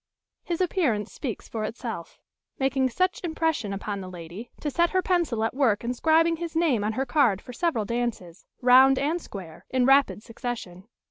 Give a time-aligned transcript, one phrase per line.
[0.43, 2.19] His appearance speaks for itself,
[2.57, 6.55] making such impression upon the lady as to set her pencil at work inscribing his
[6.55, 10.87] name on her card for several dances, round and square, in rapid succession.